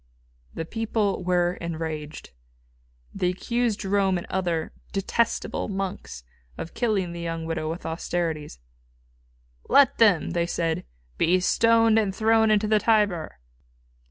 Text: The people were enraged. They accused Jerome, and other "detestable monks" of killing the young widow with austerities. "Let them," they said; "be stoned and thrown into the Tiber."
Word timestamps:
The 0.55 0.65
people 0.65 1.23
were 1.23 1.59
enraged. 1.61 2.31
They 3.13 3.29
accused 3.29 3.81
Jerome, 3.81 4.17
and 4.17 4.25
other 4.31 4.71
"detestable 4.93 5.67
monks" 5.67 6.23
of 6.57 6.73
killing 6.73 7.11
the 7.13 7.21
young 7.21 7.45
widow 7.45 7.69
with 7.69 7.85
austerities. 7.85 8.57
"Let 9.69 9.99
them," 9.99 10.31
they 10.31 10.47
said; 10.47 10.85
"be 11.19 11.39
stoned 11.39 11.99
and 11.99 12.15
thrown 12.15 12.49
into 12.49 12.67
the 12.67 12.79
Tiber." 12.79 13.37